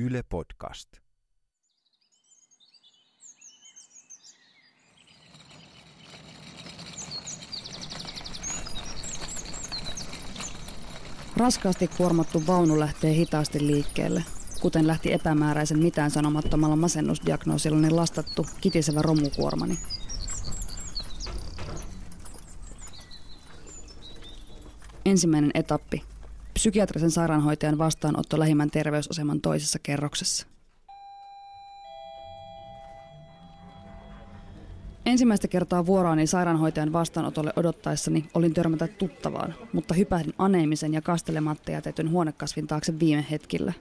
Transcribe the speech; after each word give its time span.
Yle 0.00 0.22
Podcast. 0.28 0.88
Raskaasti 11.36 11.88
kuormattu 11.88 12.46
vaunu 12.46 12.80
lähtee 12.80 13.14
hitaasti 13.14 13.66
liikkeelle, 13.66 14.24
kuten 14.60 14.86
lähti 14.86 15.12
epämääräisen 15.12 15.78
mitään 15.78 16.10
sanomattomalla 16.10 16.76
masennusdiagnoosillani 16.76 17.90
lastattu 17.90 18.46
kitisevä 18.60 19.02
romukuormani. 19.02 19.78
Ensimmäinen 25.04 25.50
etappi. 25.54 26.02
Psykiatrisen 26.60 27.10
sairaanhoitajan 27.10 27.78
vastaanotto 27.78 28.38
lähimmän 28.38 28.70
terveysaseman 28.70 29.40
toisessa 29.40 29.78
kerroksessa. 29.82 30.46
Ensimmäistä 35.06 35.48
kertaa 35.48 35.86
vuoroani 35.86 36.26
sairaanhoitajan 36.26 36.92
vastaanotolle 36.92 37.52
odottaessani 37.56 38.24
olin 38.34 38.54
törmätä 38.54 38.88
tuttavaan, 38.88 39.54
mutta 39.72 39.94
hypähdin 39.94 40.34
aneemisen 40.38 40.94
ja 40.94 41.02
kastelematta 41.02 41.70
jätetyn 41.70 42.10
huonekasvin 42.10 42.66
taakse 42.66 43.00
viime 43.00 43.26
hetkillä. 43.30 43.72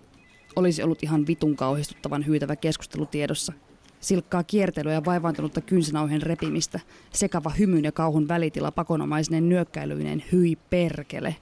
Olisi 0.55 0.83
ollut 0.83 1.03
ihan 1.03 1.27
vitun 1.27 1.55
kauhistuttavan 1.55 2.25
hyytävä 2.25 2.55
keskustelu 2.55 3.05
tiedossa. 3.05 3.53
Silkkaa 3.99 4.43
kiertelyä 4.43 4.93
ja 4.93 5.05
vaivaantunutta 5.05 5.61
kynsinauhen 5.61 6.21
repimistä, 6.21 6.80
sekava 7.13 7.49
hymyn 7.49 7.83
ja 7.83 7.91
kauhun 7.91 8.27
välitila 8.27 8.71
pakonomaisinen 8.71 9.49
nyökkäilyinen 9.49 10.23
hyi 10.31 10.57
perkele. 10.69 11.35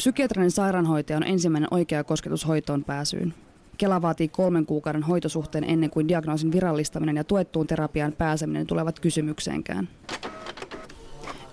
Psykiatrinen 0.00 0.50
sairaanhoitaja 0.50 1.16
on 1.16 1.22
ensimmäinen 1.22 1.68
oikea 1.70 2.04
kosketus 2.04 2.46
hoitoon 2.46 2.84
pääsyyn. 2.84 3.34
Kela 3.78 4.02
vaatii 4.02 4.28
kolmen 4.28 4.66
kuukauden 4.66 5.02
hoitosuhteen 5.02 5.64
ennen 5.64 5.90
kuin 5.90 6.08
diagnoosin 6.08 6.52
virallistaminen 6.52 7.16
ja 7.16 7.24
tuettuun 7.24 7.66
terapiaan 7.66 8.12
pääseminen 8.12 8.66
tulevat 8.66 9.00
kysymykseenkään. 9.00 9.88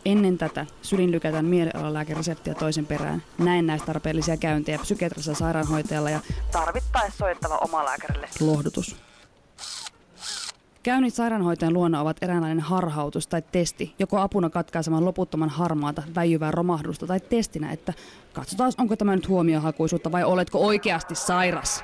Ennen 0.06 0.38
tätä 0.38 0.66
sylin 0.82 1.12
lykätään 1.12 1.46
mielialalääkereseptiä 1.46 2.54
toisen 2.54 2.86
perään, 2.86 3.24
näennäistarpeellisia 3.38 4.38
käyntejä 4.38 4.78
psykiatrisella 4.78 5.38
sairaanhoitajalla 5.38 6.10
ja 6.10 6.20
tarvittaessa 6.52 7.18
soittava 7.18 7.58
omalääkärille 7.58 8.28
lohdutus. 8.40 8.96
Käynnit 10.88 11.14
sairaanhoitajan 11.14 11.74
luona 11.74 12.02
ovat 12.02 12.18
eräänlainen 12.22 12.60
harhautus 12.60 13.28
tai 13.28 13.42
testi, 13.52 13.94
joko 14.00 14.20
apuna 14.20 14.50
katkaisemaan 14.50 15.06
loputtoman 15.06 15.50
harmaata, 15.50 16.04
väijyvää 16.16 16.52
romahdusta 16.52 17.08
tai 17.08 17.20
testinä, 17.20 17.72
että 17.72 17.94
katsotaan 18.34 18.72
onko 18.78 18.96
tämä 18.96 19.16
nyt 19.16 19.28
huomiohakuisuutta 19.28 20.12
vai 20.12 20.24
oletko 20.24 20.60
oikeasti 20.60 21.16
sairas. 21.16 21.84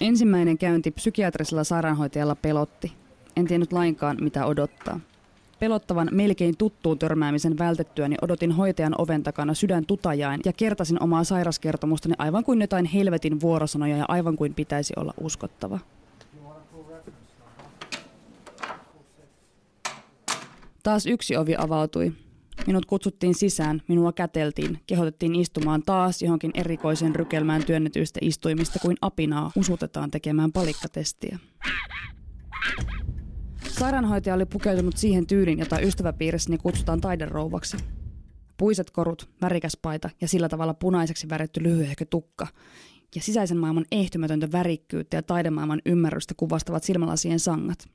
Ensimmäinen 0.00 0.58
käynti 0.58 0.90
psykiatrisella 0.90 1.64
sairaanhoitajalla 1.64 2.34
pelotti. 2.34 2.92
En 3.36 3.46
tiennyt 3.46 3.72
lainkaan, 3.72 4.16
mitä 4.20 4.46
odottaa. 4.46 5.00
Pelottavan 5.58 6.08
melkein 6.12 6.56
tuttuun 6.56 6.98
törmäämisen 6.98 7.58
vältettyäni 7.58 8.16
odotin 8.22 8.52
hoitajan 8.52 8.94
oven 8.98 9.22
takana 9.22 9.54
sydän 9.54 9.86
tutajain 9.86 10.40
ja 10.44 10.52
kertasin 10.52 11.02
omaa 11.02 11.24
sairaskertomustani 11.24 12.14
aivan 12.18 12.44
kuin 12.44 12.60
jotain 12.60 12.84
helvetin 12.84 13.40
vuorosanoja 13.40 13.96
ja 13.96 14.04
aivan 14.08 14.36
kuin 14.36 14.54
pitäisi 14.54 14.92
olla 14.96 15.14
uskottava. 15.20 15.78
Taas 20.82 21.06
yksi 21.06 21.36
ovi 21.36 21.54
avautui. 21.58 22.12
Minut 22.66 22.86
kutsuttiin 22.86 23.34
sisään, 23.34 23.82
minua 23.88 24.12
käteltiin, 24.12 24.80
kehotettiin 24.86 25.34
istumaan 25.34 25.82
taas 25.82 26.22
johonkin 26.22 26.50
erikoisen 26.54 27.14
rykelmään 27.14 27.64
työnnetyistä 27.64 28.20
istuimista 28.22 28.78
kuin 28.78 28.96
apinaa 29.00 29.50
usutetaan 29.56 30.10
tekemään 30.10 30.52
palikkatestiä. 30.52 31.38
Sairaanhoitaja 33.84 34.34
oli 34.34 34.46
pukeutunut 34.46 34.96
siihen 34.96 35.26
tyylin, 35.26 35.58
jota 35.58 35.80
ystäväpiirissäni 35.80 36.58
kutsutaan 36.58 37.00
taiderouvaksi. 37.00 37.76
Puiset 38.56 38.90
korut, 38.90 39.28
värikäs 39.42 39.78
paita 39.82 40.10
ja 40.20 40.28
sillä 40.28 40.48
tavalla 40.48 40.74
punaiseksi 40.74 41.28
väritty 41.28 41.62
lyhyehkö 41.62 42.04
tukka. 42.04 42.46
Ja 43.14 43.20
sisäisen 43.20 43.56
maailman 43.56 43.84
ehtymätöntä 43.92 44.52
värikkyyttä 44.52 45.16
ja 45.16 45.22
taidemaailman 45.22 45.82
ymmärrystä 45.86 46.34
kuvastavat 46.36 46.84
silmälasien 46.84 47.40
sangat. 47.40 47.88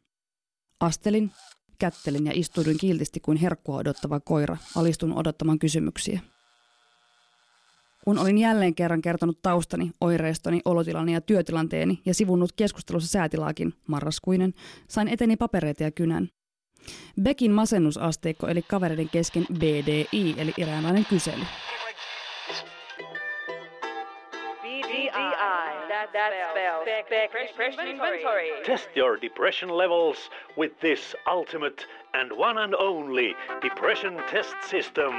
Astelin, 0.79 1.31
kättelin 1.79 2.25
ja 2.25 2.31
istuuduin 2.35 2.77
kiltisti 2.77 3.19
kuin 3.19 3.37
herkkua 3.37 3.77
odottava 3.77 4.19
koira, 4.19 4.57
alistun 4.75 5.13
odottamaan 5.13 5.59
kysymyksiä. 5.59 6.19
Kun 8.05 8.19
olin 8.19 8.37
jälleen 8.37 8.75
kerran 8.75 9.01
kertonut 9.01 9.41
taustani, 9.41 9.91
oireistoni, 10.01 10.61
olotilani 10.65 11.13
ja 11.13 11.21
työtilanteeni 11.21 11.99
ja 12.05 12.13
sivunnut 12.13 12.51
keskustelussa 12.51 13.09
säätilaakin, 13.09 13.73
marraskuinen, 13.87 14.53
sain 14.87 15.07
eteni 15.07 15.37
papereita 15.37 15.83
ja 15.83 15.91
kynän. 15.91 16.29
Beckin 17.21 17.51
masennusasteikko 17.51 18.47
eli 18.47 18.61
kavereiden 18.61 19.09
kesken 19.09 19.45
BDI 19.53 20.35
eli 20.37 20.53
eräänlainen 20.57 21.05
kysely. 21.05 21.43
Test 28.65 28.97
your 28.97 29.21
depression 29.21 29.77
levels 29.77 30.31
with 30.57 30.79
this 30.79 31.15
ultimate 31.27 31.85
and 32.13 32.31
one 32.31 32.63
and 32.63 32.73
only 32.73 33.35
depression 33.61 34.23
test 34.31 34.55
system. 34.69 35.13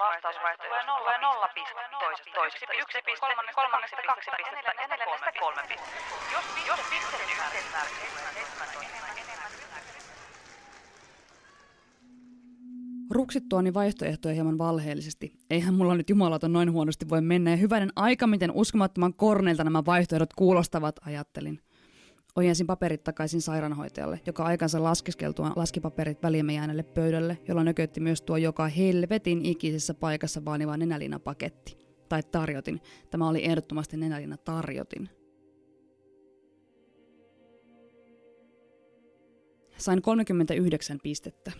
Ensimmäistä 0.00 0.28
vastausvaihtoehtoa 0.28 0.68
tulee 0.68 0.86
nolla, 0.86 1.18
nolla 1.18 1.48
piste, 1.54 1.80
toiseksi, 2.04 2.30
toiseksi 2.34 2.64
yksi 2.82 2.98
piste, 3.06 3.20
kolmanneksi, 3.26 3.56
kolmanneksi 3.60 3.96
kaksi 4.12 4.30
pistettä, 4.36 4.72
neljännestä 4.80 5.32
kolme 5.40 5.62
pistettä. 5.68 5.98
Jos, 6.34 6.44
jos 6.66 6.80
pisteen 6.90 7.30
Ruksittuani 13.10 13.74
vaihtoehtoja 13.74 14.34
hieman 14.34 14.58
valheellisesti. 14.58 15.32
Eihän 15.50 15.74
mulla 15.74 15.94
nyt 15.94 16.10
jumalaton 16.10 16.52
noin 16.52 16.72
huonosti 16.72 17.08
voi 17.08 17.20
mennä 17.20 17.50
ja 17.50 17.56
hyvänen 17.56 17.92
aika, 17.96 18.26
miten 18.26 18.50
uskomattoman 18.54 19.14
korneilta 19.14 19.64
nämä 19.64 19.82
vaihtoehdot 19.86 20.32
kuulostavat, 20.32 20.96
ajattelin. 21.06 21.60
Ojensin 22.40 22.66
paperit 22.66 23.04
takaisin 23.04 23.42
sairaanhoitajalle, 23.42 24.20
joka 24.26 24.44
aikansa 24.44 24.82
laskeskeltua 24.82 25.52
laski 25.56 25.80
paperit 25.80 26.22
väliemme 26.22 26.54
jääneelle 26.54 26.82
pöydälle, 26.82 27.38
jolla 27.48 27.64
nökötti 27.64 28.00
myös 28.00 28.22
tuo 28.22 28.36
joka 28.36 28.68
helvetin 28.68 29.46
ikisessä 29.46 29.94
paikassa 29.94 30.44
vaaniva 30.44 30.76
nenälina-paketti. 30.76 31.78
Tai 32.08 32.22
tarjotin. 32.22 32.80
Tämä 33.10 33.28
oli 33.28 33.44
ehdottomasti 33.44 33.96
nenälina 33.96 34.36
tarjotin. 34.36 35.08
Sain 39.76 40.02
39 40.02 40.98
pistettä. 41.02 41.52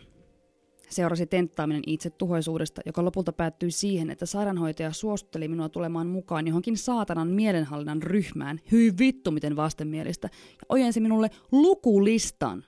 Seurasi 0.90 1.26
tenttaaminen 1.26 1.82
itsetuhoisuudesta, 1.86 2.80
joka 2.86 3.04
lopulta 3.04 3.32
päättyi 3.32 3.70
siihen, 3.70 4.10
että 4.10 4.26
sairaanhoitaja 4.26 4.92
suostutteli 4.92 5.48
minua 5.48 5.68
tulemaan 5.68 6.06
mukaan 6.06 6.46
johonkin 6.46 6.76
saatanan 6.76 7.28
mielenhallinnan 7.28 8.02
ryhmään, 8.02 8.60
hyi 8.72 8.92
vittu 8.98 9.30
miten 9.30 9.56
vastenmielistä, 9.56 10.28
ja 10.32 10.66
ojensi 10.68 11.00
minulle 11.00 11.30
lukulistan. 11.52 12.64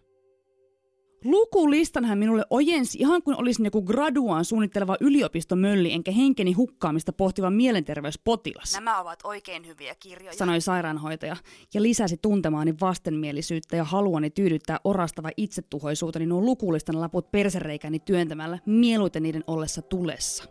Lukulistan 1.25 2.05
hän 2.05 2.19
minulle 2.19 2.44
ojensi 2.50 2.99
ihan 2.99 3.22
kuin 3.22 3.37
olisin 3.41 3.65
joku 3.65 3.83
graduaan 3.83 4.44
suunnitteleva 4.44 4.97
yliopistomölli 5.00 5.93
enkä 5.93 6.12
henkeni 6.12 6.53
hukkaamista 6.53 7.12
pohtiva 7.12 7.50
mielenterveyspotilas. 7.50 8.75
Nämä 8.75 9.00
ovat 9.00 9.19
oikein 9.25 9.66
hyviä 9.66 9.94
kirjoja. 10.00 10.37
Sanoi 10.37 10.60
sairaanhoitaja 10.60 11.37
ja 11.75 11.83
lisäsi 11.83 12.16
tuntemaani 12.22 12.75
vastenmielisyyttä 12.81 13.77
ja 13.77 13.84
haluani 13.84 14.31
tyydyttää 14.31 14.81
orastava 14.84 15.31
itsetuhoisuuteni 15.37 16.27
nuo 16.27 16.41
lukulistan 16.41 17.00
laput 17.00 17.31
persereikäni 17.31 17.99
työntämällä 17.99 18.59
mieluiten 18.66 19.22
niiden 19.22 19.44
ollessa 19.47 19.83
tulessa. 19.83 20.45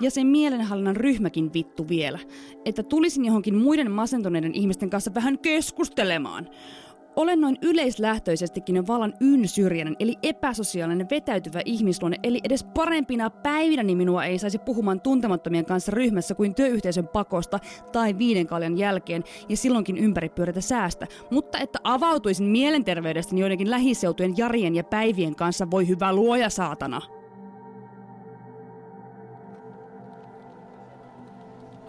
Ja 0.00 0.10
sen 0.10 0.26
mielenhallinnan 0.26 0.96
ryhmäkin 0.96 1.52
vittu 1.52 1.88
vielä, 1.88 2.18
että 2.64 2.82
tulisin 2.82 3.24
johonkin 3.24 3.54
muiden 3.54 3.90
masentuneiden 3.90 4.54
ihmisten 4.54 4.90
kanssa 4.90 5.14
vähän 5.14 5.38
keskustelemaan. 5.38 6.48
Olen 7.16 7.40
noin 7.40 7.58
yleislähtöisestikin 7.62 8.76
jo 8.76 8.86
vallan 8.86 9.14
ynsyrjäinen, 9.20 9.96
eli 10.00 10.16
epäsosiaalinen 10.22 11.10
vetäytyvä 11.10 11.60
ihmisluonne, 11.64 12.16
eli 12.22 12.40
edes 12.44 12.64
parempina 12.64 13.30
päivinäni 13.30 13.94
minua 13.94 14.24
ei 14.24 14.38
saisi 14.38 14.58
puhumaan 14.58 15.00
tuntemattomien 15.00 15.64
kanssa 15.64 15.92
ryhmässä 15.92 16.34
kuin 16.34 16.54
työyhteisön 16.54 17.08
pakosta 17.08 17.58
tai 17.92 18.18
viiden 18.18 18.46
kaljan 18.46 18.78
jälkeen, 18.78 19.24
ja 19.48 19.56
silloinkin 19.56 19.98
ympäripyörätä 19.98 20.60
säästä, 20.60 21.06
mutta 21.30 21.58
että 21.58 21.78
avautuisin 21.84 22.46
mielenterveydestäni 22.46 23.40
joidenkin 23.40 23.70
lähiseutujen 23.70 24.36
jarien 24.36 24.74
ja 24.74 24.84
päivien 24.84 25.36
kanssa, 25.36 25.70
voi 25.70 25.88
hyvä 25.88 26.12
luoja 26.12 26.50
saatana. 26.50 27.19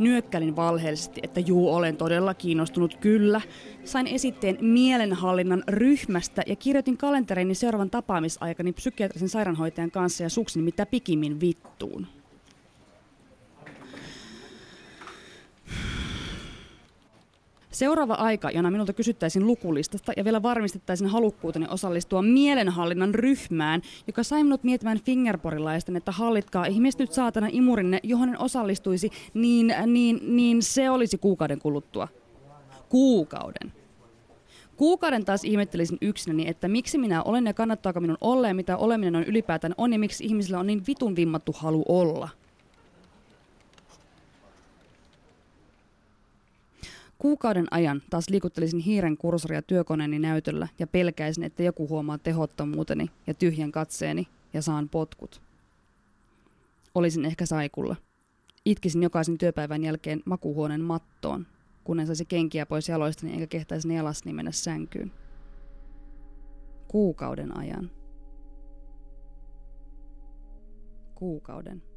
Nyökkälin 0.01 0.56
valheellisesti, 0.56 1.19
että 1.24 1.39
juu, 1.39 1.74
olen 1.74 1.98
todella 1.98 2.33
kiinnostunut, 2.33 2.95
kyllä. 2.95 3.42
Sain 3.83 4.07
esitteen 4.07 4.57
mielenhallinnan 4.62 5.63
ryhmästä 5.68 6.44
ja 6.48 6.56
kirjoitin 6.56 6.98
kalentereini 6.98 7.56
seuraavan 7.56 7.89
tapaamisaikani 7.89 8.74
psykiatrisen 8.74 9.30
sairaanhoitajan 9.30 9.92
kanssa 9.92 10.24
ja 10.24 10.30
suksin 10.30 10.63
mitä 10.63 10.86
pikimmin 10.86 11.39
vittuun. 11.39 12.07
Seuraava 17.71 18.13
aika, 18.13 18.51
jona 18.51 18.71
minulta 18.71 18.94
kysyttäisiin 18.94 19.47
lukulistasta 19.47 20.12
ja 20.18 20.23
vielä 20.23 20.44
varmistettaisiin 20.44 21.09
halukkuuteni 21.09 21.65
osallistua 21.69 22.21
mielenhallinnan 22.21 23.15
ryhmään, 23.15 23.81
joka 24.07 24.23
sai 24.23 24.44
minut 24.44 24.63
miettimään 24.63 25.00
fingerporilaisten, 25.00 25.95
että 25.95 26.12
hallitkaa 26.12 26.65
ihmiset 26.65 27.00
nyt 27.00 27.12
saatana 27.12 27.47
imurinne, 27.51 28.00
johon 28.03 28.29
en 28.29 28.39
osallistuisi, 28.39 29.12
niin, 29.33 29.75
niin, 29.85 30.19
niin 30.35 30.63
se 30.63 30.89
olisi 30.89 31.18
kuukauden 31.18 31.59
kuluttua. 31.59 32.07
Kuukauden. 32.89 33.73
Kuukauden 34.77 35.25
taas 35.25 35.44
ihmettelisin 35.44 35.97
yksinäni, 36.01 36.47
että 36.47 36.68
miksi 36.68 36.97
minä 36.97 37.23
olen 37.23 37.45
ja 37.45 37.53
kannattaako 37.53 38.00
minun 38.00 38.18
olla 38.21 38.47
ja 38.47 38.53
mitä 38.53 38.77
oleminen 38.77 39.15
on 39.15 39.23
ylipäätään 39.23 39.73
on 39.77 39.94
ja 39.94 40.00
miksi 40.00 40.25
ihmisillä 40.25 40.59
on 40.59 40.68
niin 40.68 40.83
vitun 40.88 41.15
vimmattu 41.15 41.51
halu 41.57 41.85
olla. 41.88 42.29
Kuukauden 47.21 47.68
ajan 47.71 48.01
taas 48.09 48.29
liikuttelisin 48.29 48.79
hiiren 48.79 49.18
kursoria 49.18 49.62
työkoneeni 49.62 50.19
näytöllä 50.19 50.68
ja 50.79 50.88
pelkäisin, 50.88 51.44
että 51.44 51.63
joku 51.63 51.89
huomaa 51.89 52.18
tehottomuuteni 52.18 53.09
ja 53.27 53.33
tyhjän 53.33 53.71
katseeni 53.71 54.27
ja 54.53 54.62
saan 54.62 54.89
potkut. 54.89 55.41
Olisin 56.95 57.25
ehkä 57.25 57.45
saikulla. 57.45 57.95
Itkisin 58.65 59.03
jokaisen 59.03 59.38
työpäivän 59.38 59.83
jälkeen 59.83 60.21
makuhuoneen 60.25 60.81
mattoon, 60.81 61.47
kun 61.83 62.00
en 62.00 62.07
saisi 62.07 62.25
kenkiä 62.25 62.65
pois 62.65 62.89
jaloistani 62.89 63.33
eikä 63.33 63.47
kehtäisi 63.47 63.94
jalasni 63.94 64.33
mennä 64.33 64.51
sänkyyn. 64.51 65.12
Kuukauden 66.88 67.57
ajan. 67.57 67.91
Kuukauden 71.15 71.91